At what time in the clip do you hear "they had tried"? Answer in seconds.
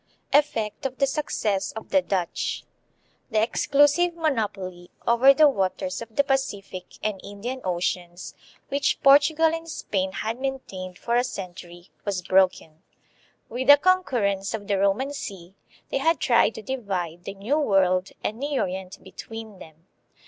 15.91-16.55